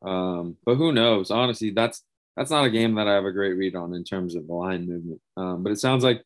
[0.02, 1.32] Um, but who knows?
[1.32, 2.04] Honestly, that's
[2.36, 4.54] that's not a game that I have a great read on in terms of the
[4.54, 5.20] line movement.
[5.36, 6.22] Um, but it sounds like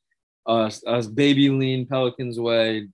[0.46, 2.88] us, us baby lean Pelicans way,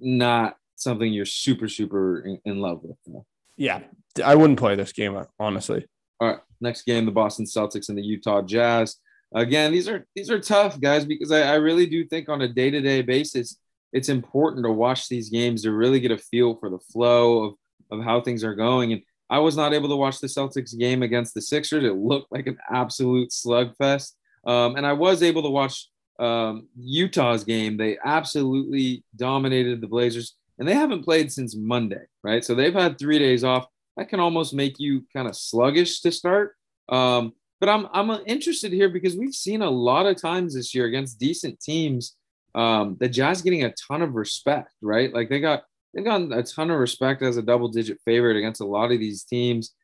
[0.00, 2.96] not something you're super super in, in love with.
[3.06, 3.26] Though.
[3.56, 3.80] Yeah,
[4.24, 5.86] I wouldn't play this game honestly.
[6.20, 8.96] All right, next game: the Boston Celtics and the Utah Jazz.
[9.34, 12.48] Again, these are these are tough guys because I, I really do think on a
[12.48, 13.56] day to day basis
[13.92, 17.54] it's important to watch these games to really get a feel for the flow of
[17.90, 21.04] of how things are going and I was not able to watch the Celtics game
[21.04, 21.84] against the Sixers.
[21.84, 24.14] It looked like an absolute slugfest.
[24.44, 25.88] Um, and I was able to watch
[26.20, 27.76] um, Utah's game.
[27.76, 32.44] They absolutely dominated the Blazers, and they haven't played since Monday, right?
[32.44, 33.66] So they've had three days off.
[33.96, 36.54] That can almost make you kind of sluggish to start.
[36.88, 40.86] Um, but I'm I'm interested here because we've seen a lot of times this year
[40.86, 42.16] against decent teams,
[42.54, 45.12] um, the Jazz getting a ton of respect, right?
[45.12, 48.60] Like they got they've gotten a ton of respect as a double digit favorite against
[48.60, 49.74] a lot of these teams.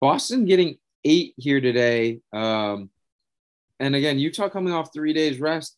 [0.00, 2.20] Boston getting eight here today.
[2.32, 2.90] Um,
[3.78, 5.76] and again, Utah coming off three days rest.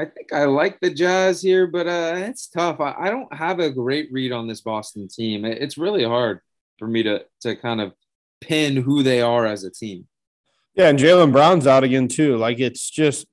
[0.00, 2.80] I think I like the Jazz here, but uh, it's tough.
[2.80, 5.44] I, I don't have a great read on this Boston team.
[5.44, 6.40] It, it's really hard
[6.78, 7.92] for me to to kind of
[8.40, 10.06] pin who they are as a team.
[10.74, 12.38] Yeah, and Jaylen Brown's out again too.
[12.38, 13.26] Like it's just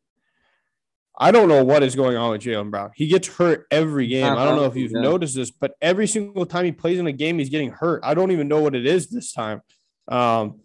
[1.18, 2.92] I don't know what is going on with Jaylen Brown.
[2.96, 4.26] He gets hurt every game.
[4.26, 5.02] I don't know if you've yeah.
[5.02, 8.02] noticed this, but every single time he plays in a game, he's getting hurt.
[8.04, 9.62] I don't even know what it is this time.
[10.10, 10.60] Um,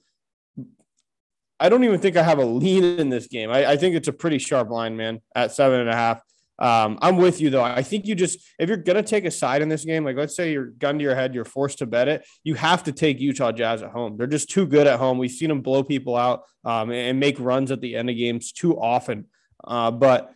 [1.62, 3.50] I don't even think I have a lean in this game.
[3.50, 6.20] I, I think it's a pretty sharp line, man, at seven and a half.
[6.58, 7.62] Um, I'm with you though.
[7.62, 10.36] I think you just if you're gonna take a side in this game, like let's
[10.36, 12.26] say you're gun to your head, you're forced to bet it.
[12.42, 14.16] You have to take Utah Jazz at home.
[14.16, 15.18] They're just too good at home.
[15.18, 18.52] We've seen them blow people out um, and make runs at the end of games
[18.52, 19.26] too often.
[19.62, 20.32] Uh, but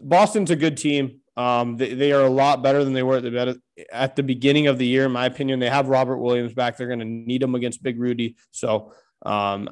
[0.00, 1.20] Boston's a good team.
[1.36, 3.60] Um, they, they, are a lot better than they were at the
[3.92, 5.60] at the beginning of the year, in my opinion.
[5.60, 6.76] They have Robert Williams back.
[6.76, 8.36] They're going to need him against Big Rudy.
[8.52, 8.92] So
[9.24, 9.68] um,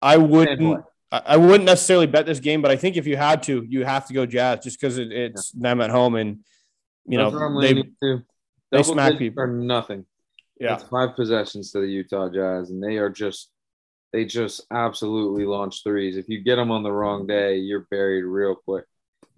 [0.00, 0.84] I wouldn't.
[1.10, 4.06] I wouldn't necessarily bet this game, but I think if you had to, you have
[4.08, 5.70] to go Jazz just because it, it's yeah.
[5.70, 6.40] them at home and
[7.06, 7.82] you That's know they,
[8.70, 10.04] they smack people for nothing.
[10.60, 13.50] Yeah, it's five possessions to the Utah Jazz, and they are just
[14.12, 16.18] they just absolutely launch threes.
[16.18, 18.84] If you get them on the wrong day, you're buried real quick.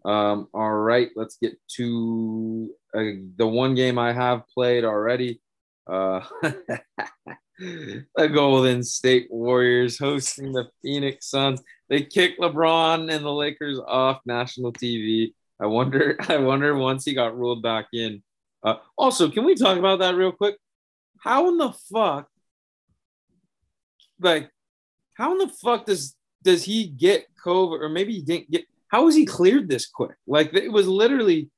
[0.04, 3.02] Um, all right, let's get to uh,
[3.36, 5.40] the one game I have played already.
[5.86, 6.22] Uh,
[7.60, 11.62] the Golden State Warriors hosting the Phoenix Suns.
[11.88, 15.34] They kick LeBron and the Lakers off national TV.
[15.60, 16.16] I wonder.
[16.28, 18.22] I wonder once he got ruled back in.
[18.62, 20.56] Uh, also, can we talk about that real quick?
[21.18, 22.28] How in the fuck,
[24.20, 24.50] like,
[25.14, 28.64] how in the fuck does does he get COVID, or maybe he didn't get?
[28.88, 30.16] How was he cleared this quick?
[30.26, 31.50] Like, it was literally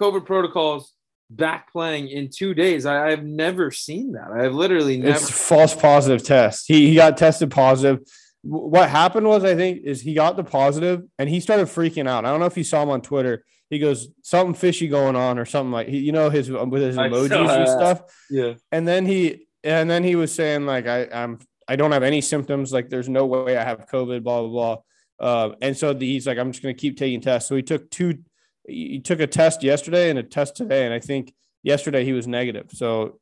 [0.00, 0.94] COVID protocols
[1.36, 2.86] back playing in two days.
[2.86, 4.30] I, have never seen that.
[4.30, 5.14] I've literally never.
[5.14, 6.66] It's false positive test.
[6.68, 8.00] He, he got tested positive.
[8.42, 12.24] What happened was, I think, is he got the positive and he started freaking out.
[12.24, 13.44] I don't know if you saw him on Twitter.
[13.70, 17.56] He goes something fishy going on or something like you know his with his emojis
[17.56, 18.02] and stuff.
[18.28, 18.54] Yeah.
[18.70, 22.20] And then he and then he was saying like I I'm I don't have any
[22.20, 22.72] symptoms.
[22.72, 24.22] Like there's no way I have COVID.
[24.24, 24.76] Blah blah blah.
[25.22, 27.48] Uh, and so he's like, I'm just going to keep taking tests.
[27.48, 28.18] So he took two
[28.66, 32.26] he took a test yesterday and a test today, and I think yesterday he was
[32.26, 32.70] negative.
[32.72, 33.20] So,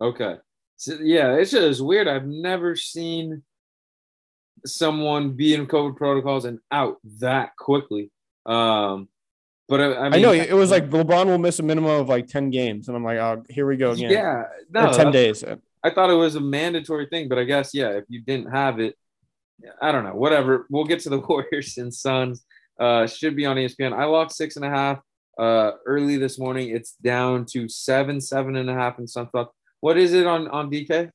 [0.00, 0.36] okay,
[0.76, 2.08] so, yeah, it's just weird.
[2.08, 3.42] I've never seen
[4.64, 8.10] someone be in COVID protocols and out that quickly.
[8.46, 9.08] Um,
[9.68, 12.08] but I, I, mean, I know it was like LeBron will miss a minimum of
[12.08, 14.10] like ten games, and I'm like, oh, here we go again.
[14.10, 15.44] Yeah, no, or ten days.
[15.84, 18.80] I thought it was a mandatory thing, but I guess yeah, if you didn't have
[18.80, 18.96] it,
[19.82, 20.14] I don't know.
[20.14, 20.66] Whatever.
[20.70, 22.44] We'll get to the Warriors and Suns.
[22.78, 23.92] Uh, should be on ESPN.
[23.92, 25.00] I locked six and a half
[25.38, 26.70] uh, early this morning.
[26.70, 29.52] It's down to seven, seven and a half in some thought.
[29.80, 31.10] What is it on on DK?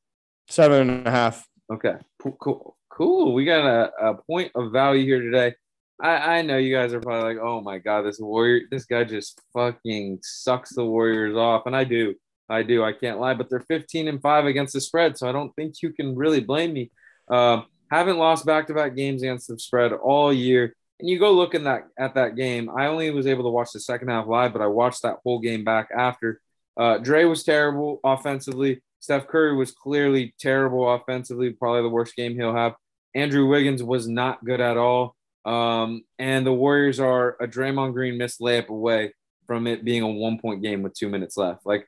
[0.47, 1.47] Seven and a half.
[1.71, 3.34] Okay, cool, cool.
[3.34, 5.56] We got a, a point of value here today.
[6.02, 9.04] I, I know you guys are probably like, oh my god, this warrior, this guy
[9.04, 12.15] just fucking sucks the Warriors off, and I do,
[12.49, 13.34] I do, I can't lie.
[13.34, 16.41] But they're 15 and five against the spread, so I don't think you can really
[16.41, 16.91] blame me.
[17.30, 21.63] Um, haven't lost back-to-back games against the spread all year and you go look in
[21.65, 22.69] that at that game.
[22.69, 25.39] I only was able to watch the second half live, but I watched that whole
[25.39, 26.39] game back after.
[26.77, 28.82] Uh, Dre was terrible offensively.
[28.99, 32.73] Steph Curry was clearly terrible offensively, probably the worst game he'll have.
[33.13, 35.15] Andrew Wiggins was not good at all.
[35.45, 39.13] Um, and the Warriors are a Draymond Green missed layup away
[39.45, 41.65] from it being a one point game with two minutes left.
[41.65, 41.86] Like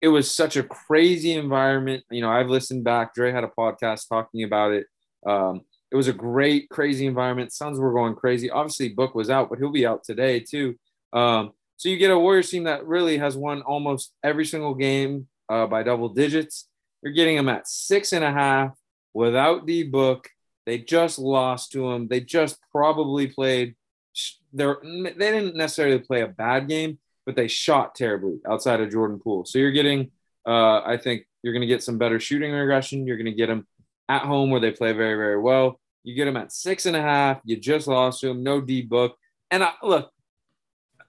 [0.00, 2.04] it was such a crazy environment.
[2.10, 3.14] You know, I've listened back.
[3.14, 4.86] Dre had a podcast talking about it.
[5.26, 7.52] Um, it was a great, crazy environment.
[7.52, 8.50] Suns were going crazy.
[8.50, 10.76] Obviously, Book was out, but he'll be out today too.
[11.12, 15.28] Um, so you get a Warriors team that really has won almost every single game
[15.48, 16.68] uh, by double digits.
[17.02, 18.76] You're getting them at six and a half
[19.14, 20.28] without D Book.
[20.66, 22.08] They just lost to him.
[22.08, 23.74] They just probably played.
[24.52, 29.20] They they didn't necessarily play a bad game, but they shot terribly outside of Jordan
[29.20, 29.46] Poole.
[29.46, 30.10] So you're getting,
[30.46, 33.06] uh, I think you're going to get some better shooting regression.
[33.06, 33.66] You're going to get them
[34.08, 35.80] at home where they play very, very well.
[36.02, 37.40] You get them at six and a half.
[37.44, 38.42] You just lost to them.
[38.42, 39.16] No D book.
[39.50, 40.10] And I, look,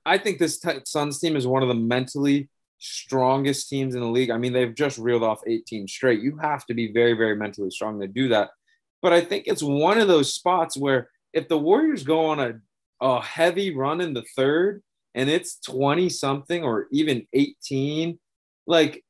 [0.06, 4.08] I think this t- Suns team is one of the mentally strongest teams in the
[4.08, 4.32] league.
[4.32, 6.22] I mean, they've just reeled off 18 straight.
[6.22, 8.50] You have to be very, very mentally strong to do that.
[9.02, 12.54] But I think it's one of those spots where if the Warriors go on a,
[13.02, 14.82] a heavy run in the third
[15.16, 18.20] and it's 20 something or even 18,
[18.68, 19.04] like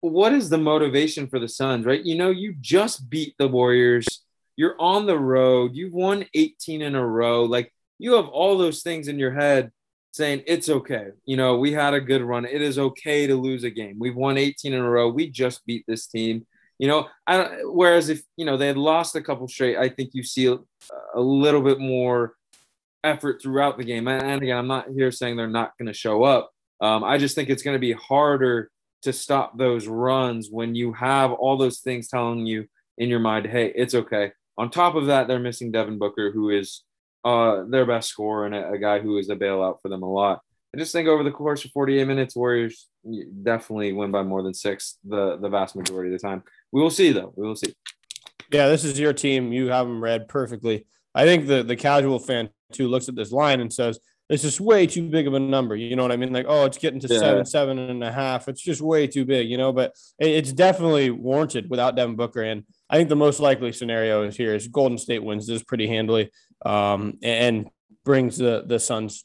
[0.00, 2.04] what is the motivation for the Suns, right?
[2.04, 4.06] You know, you just beat the Warriors.
[4.56, 5.72] You're on the road.
[5.74, 7.44] You've won 18 in a row.
[7.44, 9.70] Like you have all those things in your head
[10.12, 11.08] saying it's okay.
[11.24, 12.44] You know, we had a good run.
[12.44, 13.96] It is okay to lose a game.
[13.98, 15.08] We've won 18 in a row.
[15.08, 16.46] We just beat this team.
[16.78, 20.10] You know, I whereas if you know they had lost a couple straight, I think
[20.14, 20.56] you see a,
[21.14, 22.34] a little bit more
[23.04, 24.08] effort throughout the game.
[24.08, 26.50] And again, I'm not here saying they're not going to show up.
[26.80, 28.70] Um, I just think it's going to be harder
[29.02, 32.66] to stop those runs when you have all those things telling you
[32.98, 34.32] in your mind, hey, it's okay.
[34.58, 36.82] On top of that, they're missing Devin Booker, who is
[37.24, 40.10] uh, their best scorer and a, a guy who is a bailout for them a
[40.10, 40.40] lot.
[40.74, 42.88] I just think over the course of 48 minutes, Warriors
[43.42, 46.44] definitely win by more than six the, the vast majority of the time.
[46.70, 47.32] We will see, though.
[47.36, 47.74] We will see.
[48.52, 49.52] Yeah, this is your team.
[49.52, 50.86] You have them read perfectly.
[51.14, 53.98] I think the the casual fan too looks at this line and says,
[54.30, 56.32] "It's just way too big of a number." You know what I mean?
[56.32, 57.18] Like, oh, it's getting to yeah.
[57.18, 58.48] seven, seven and a half.
[58.48, 59.72] It's just way too big, you know.
[59.72, 62.42] But it's definitely warranted without Devin Booker.
[62.42, 65.86] And I think the most likely scenario is here is Golden State wins this pretty
[65.86, 66.30] handily,
[66.64, 67.68] um, and
[68.04, 69.24] brings the the Suns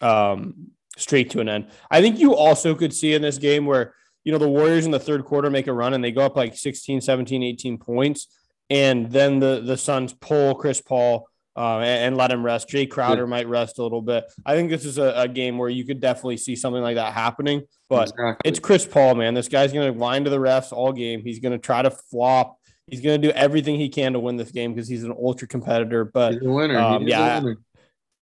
[0.00, 1.68] um, straight to an end.
[1.90, 4.92] I think you also could see in this game where you know the Warriors in
[4.92, 8.28] the third quarter make a run and they go up like 16, 17, 18 points
[8.72, 12.68] and then the the Suns pull Chris Paul uh, and, and, let him rest.
[12.68, 13.28] Jae Crowder yeah.
[13.28, 14.24] might rest a little bit.
[14.46, 17.12] I think this is a, a, game where you could definitely see something like that
[17.12, 17.62] happening.
[17.90, 18.48] But exactly.
[18.48, 19.34] it's Chris Paul, man.
[19.34, 21.22] This guy's going to line to the refs all game.
[21.22, 22.56] He's going to try to flop.
[22.86, 25.46] He's going to do everything he can to win this game because he's an ultra
[25.46, 26.04] competitor.
[26.04, 27.42] But um, yeah,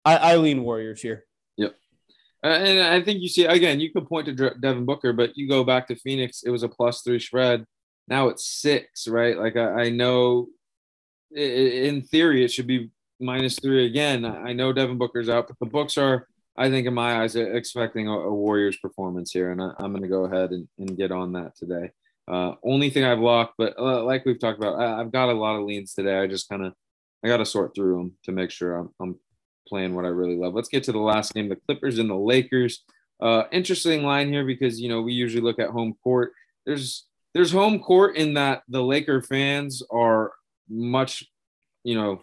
[0.05, 1.25] I, I lean Warriors here.
[1.57, 1.75] Yep.
[2.45, 5.49] Uh, and I think you see again, you could point to Devin Booker, but you
[5.49, 7.65] go back to Phoenix, it was a plus three spread.
[8.09, 9.39] Now it's six, right?
[9.39, 10.49] Like I, I know
[11.35, 12.91] in theory it should be
[13.23, 14.25] minus three again.
[14.25, 18.09] I know Devin Booker's out, but the books are, I think, in my eyes, expecting
[18.09, 21.13] a, a Warriors performance here, and I, am going to go ahead and, and, get
[21.13, 21.91] on that today.
[22.29, 25.33] Uh, only thing I've locked, but uh, like we've talked about, I, have got a
[25.33, 26.19] lot of leans today.
[26.19, 26.75] I just kind of,
[27.25, 29.19] I got to sort through them to make sure I'm, I'm,
[29.69, 30.55] playing what I really love.
[30.55, 32.85] Let's get to the last game: the Clippers and the Lakers.
[33.23, 36.33] Uh, interesting line here because you know we usually look at home court.
[36.67, 40.33] There's there's home court in that the Laker fans are
[40.69, 41.25] much,
[41.85, 42.23] you know,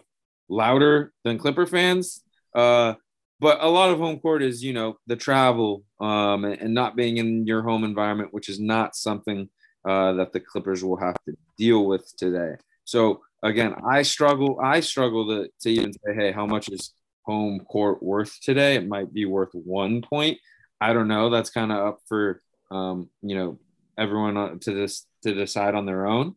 [0.50, 2.22] louder than Clipper fans.
[2.54, 2.94] Uh,
[3.40, 7.16] but a lot of home court is, you know, the travel um, and not being
[7.16, 9.48] in your home environment, which is not something
[9.88, 12.52] uh, that the Clippers will have to deal with today.
[12.84, 14.58] So again, I struggle.
[14.62, 18.74] I struggle to, to even say, hey, how much is home court worth today?
[18.74, 20.38] It might be worth one point.
[20.80, 21.30] I don't know.
[21.30, 23.58] That's kind of up for um, you know
[23.98, 26.34] everyone to this to decide on their own.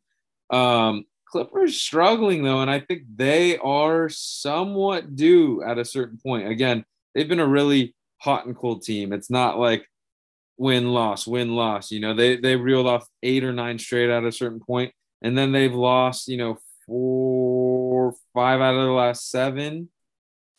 [0.49, 6.48] Um, Clippers struggling though, and I think they are somewhat due at a certain point.
[6.48, 9.12] Again, they've been a really hot and cold team.
[9.12, 9.89] It's not like
[10.60, 11.89] win loss win loss.
[11.89, 14.93] You know, they they reeled off eight or nine straight at a certain point,
[15.24, 16.28] and then they've lost.
[16.28, 19.89] You know, four five out of the last seven,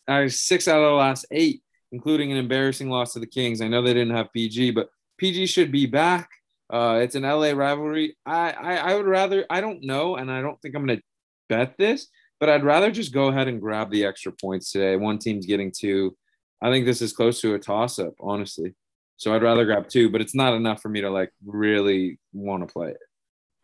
[0.08, 3.60] uh, six out of the last eight, including an embarrassing loss to the Kings.
[3.60, 6.30] I know they didn't have PG, but PG should be back.
[6.72, 8.16] Uh, it's an LA rivalry.
[8.24, 11.00] I, I I would rather I don't know, and I don't think I'm gonna
[11.48, 12.08] bet this,
[12.40, 14.96] but I'd rather just go ahead and grab the extra points today.
[14.96, 16.16] One team's getting two.
[16.62, 18.74] I think this is close to a toss up, honestly.
[19.16, 22.66] So I'd rather grab two, but it's not enough for me to like really want
[22.66, 22.98] to play it.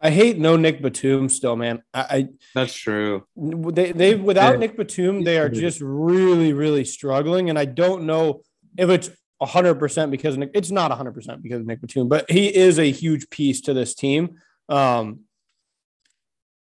[0.00, 1.82] I hate no Nick Batum still, man.
[1.92, 3.24] I, I that's true.
[3.36, 8.42] They they without Nick Batum, they are just really really struggling, and I don't know
[8.78, 9.10] if it's
[9.42, 13.62] 100% because Nick, it's not 100% because Nick Batum, but he is a huge piece
[13.62, 14.36] to this team.
[14.68, 15.20] Um,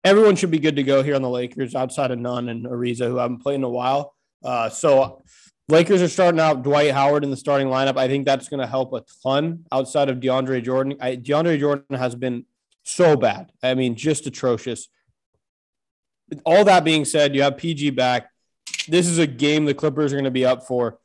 [0.05, 3.07] everyone should be good to go here on the Lakers outside of Nunn and Ariza,
[3.07, 4.15] who haven't played in a while.
[4.45, 5.23] Uh, so
[5.69, 7.97] Lakers are starting out Dwight Howard in the starting lineup.
[7.97, 10.97] I think that's going to help a ton outside of DeAndre Jordan.
[11.01, 12.47] I, DeAndre Jordan has been
[12.85, 13.53] so bad.
[13.63, 14.89] I mean, just atrocious.
[16.45, 18.31] All that being said, you have PG back.
[18.87, 20.99] This is a game the Clippers are going to be up for.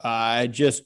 [0.00, 0.82] I uh, just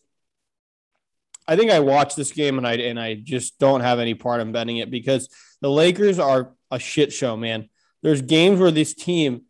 [1.48, 4.40] I think I watched this game and I and I just don't have any part
[4.40, 5.28] in betting it because
[5.60, 7.68] the Lakers are a shit show, man.
[8.02, 9.42] There's games where this team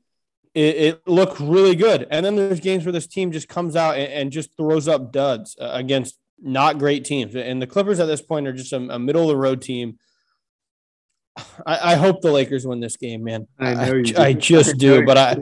[0.55, 3.97] it, it looks really good, and then there's games where this team just comes out
[3.97, 7.35] and, and just throws up duds uh, against not great teams.
[7.35, 9.99] And the Clippers at this point are just a, a middle of the road team.
[11.67, 13.47] I, I, hope the Lakers win this game, man.
[13.59, 15.37] I, I, I just do, but I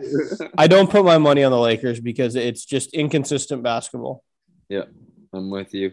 [0.59, 4.25] I don't put my money on the Lakers because it's just inconsistent basketball.
[4.69, 4.85] Yeah,
[5.33, 5.93] I'm with you.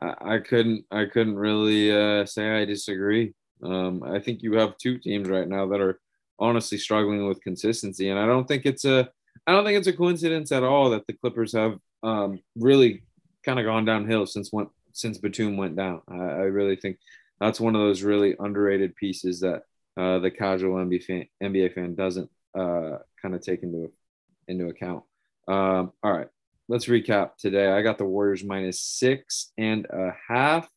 [0.00, 3.34] I, couldn't I couldn't really uh, say I disagree.
[3.62, 5.98] Um, I think you have two teams right now that are
[6.38, 9.08] honestly struggling with consistency, and I don't think it's a
[9.46, 13.02] I don't think it's a coincidence at all that the Clippers have um, really
[13.44, 16.02] kind of gone downhill since went since Batum went down.
[16.08, 16.98] I, I, really think
[17.40, 19.62] that's one of those really underrated pieces that
[19.96, 22.28] uh, the casual NBA fan, NBA fan doesn't
[22.58, 23.92] uh, kind of take into
[24.48, 25.04] into account.
[25.46, 26.28] Um, all right,
[26.68, 27.70] let's recap today.
[27.70, 30.68] I got the Warriors minus six and a half.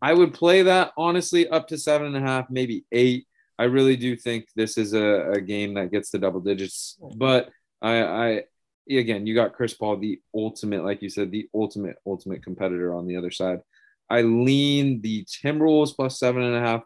[0.00, 3.26] I would play that honestly up to seven and a half, maybe eight.
[3.58, 7.50] I really do think this is a, a game that gets to double digits, but
[7.80, 8.42] I, I
[8.88, 13.06] again, you got Chris Paul, the ultimate, like you said, the ultimate, ultimate competitor on
[13.06, 13.60] the other side.
[14.08, 16.82] I lean the Timberwolves plus seven and a half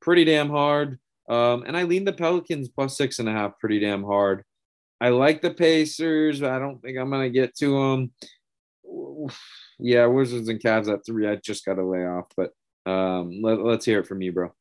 [0.00, 0.98] pretty damn hard.
[1.28, 4.44] Um, and I lean the Pelicans plus six and a half pretty damn hard.
[5.04, 6.42] I like the Pacers.
[6.42, 8.08] I don't think I'm going to get to
[8.88, 9.30] them.
[9.78, 11.28] Yeah, Wizards and Cavs at three.
[11.28, 12.52] I just got to lay off, but
[12.90, 14.54] um, let, us hear it from you, bro.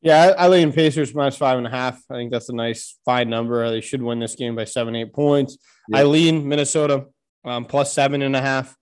[0.00, 2.02] Yeah, I, I lean Pacers minus five and a half.
[2.08, 3.68] I think that's a nice fine number.
[3.68, 5.58] They should win this game by seven, eight points.
[5.92, 7.04] I lean Minnesota
[7.44, 8.74] um, plus seven and a half.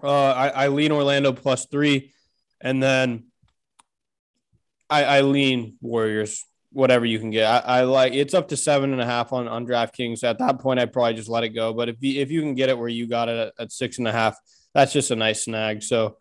[0.00, 2.12] Uh, I, I lean Orlando plus three,
[2.60, 3.24] and then
[4.88, 7.46] I, I lean Warriors whatever you can get.
[7.46, 10.24] I, I, like it's up to seven and a half on on DraftKings.
[10.24, 11.72] At that point, I'd probably just let it go.
[11.72, 13.98] But if you, if you can get it where you got it at, at six
[13.98, 14.36] and a half,
[14.74, 15.82] that's just a nice snag.
[15.82, 16.16] So,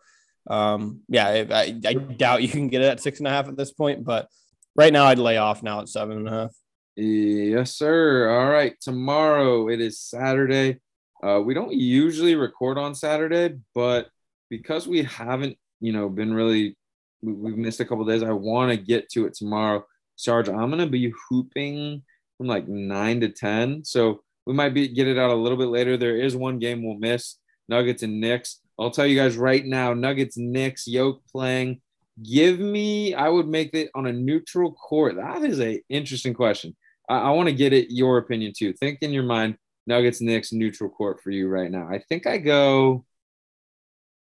[0.50, 3.58] um, yeah, I, I doubt you can get it at six and a half at
[3.58, 4.04] this point.
[4.04, 4.28] But
[4.76, 6.56] right now, I'd lay off now at seven and a half.
[6.96, 8.30] Yes, sir.
[8.30, 10.80] All right, tomorrow it is Saturday.
[11.22, 14.08] Uh, we don't usually record on Saturday, but
[14.50, 16.76] because we haven't, you know, been really,
[17.22, 18.24] we, have missed a couple days.
[18.24, 19.86] I want to get to it tomorrow.
[20.18, 22.04] Sarge, I'm gonna be hooping
[22.38, 25.70] from like nine to ten, so we might be get it out a little bit
[25.70, 25.96] later.
[25.96, 27.38] There is one game we'll miss:
[27.70, 28.60] Nuggets and Knicks.
[28.80, 31.82] I'll tell you guys right now: Nuggets, Knicks, Yoke playing.
[32.24, 35.18] Give me, I would make it on a neutral court.
[35.18, 36.76] That is a interesting question.
[37.08, 38.74] I, I want to get it your opinion too.
[38.74, 41.88] Think in your mind, Nuggets, Knicks, neutral court for you right now.
[41.88, 43.06] I think I go.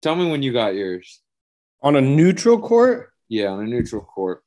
[0.02, 1.20] Tell me when you got yours.
[1.82, 3.10] On a neutral court?
[3.28, 4.42] Yeah, on a neutral court.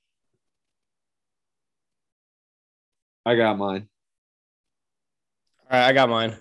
[3.26, 3.88] I got mine.
[5.70, 6.36] All right, I got mine.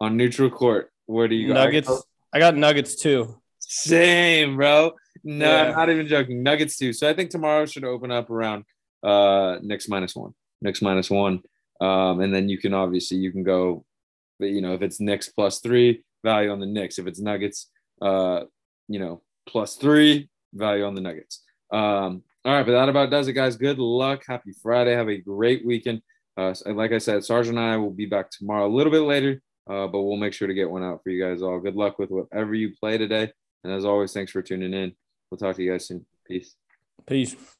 [0.00, 1.54] On neutral court, where do you go?
[1.54, 1.90] Nuggets.
[2.32, 3.40] I got Nuggets too.
[3.58, 4.92] Same, bro.
[5.24, 5.68] No, yeah.
[5.68, 6.42] I'm not even joking.
[6.42, 6.92] Nuggets too.
[6.92, 8.64] So I think tomorrow should open up around
[9.02, 10.32] uh Knicks minus one.
[10.62, 11.42] Knicks minus one.
[11.80, 13.84] Um, and then you can obviously you can go,
[14.38, 16.98] you know, if it's Knicks plus three, value on the Knicks.
[16.98, 17.70] If it's Nuggets,
[18.00, 18.44] uh,
[18.88, 21.42] you know, plus three, value on the Nuggets.
[21.72, 23.56] Um, all right, but that about does it, guys.
[23.56, 24.24] Good luck.
[24.26, 24.94] Happy Friday.
[24.94, 26.00] Have a great weekend.
[26.36, 29.42] Uh, like I said, Sergeant and I will be back tomorrow a little bit later,
[29.68, 31.60] uh, but we'll make sure to get one out for you guys all.
[31.60, 33.30] Good luck with whatever you play today.
[33.62, 34.92] And as always, thanks for tuning in.
[35.30, 36.06] We'll talk to you guys soon.
[36.26, 36.54] Peace.
[37.06, 37.36] Peace.